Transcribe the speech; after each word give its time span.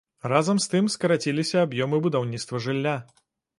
Разам 0.31 0.61
з 0.63 0.69
тым 0.71 0.87
скараціліся 0.93 1.57
аб'ёмы 1.67 2.01
будаўніцтва 2.09 2.65
жылля. 2.69 2.99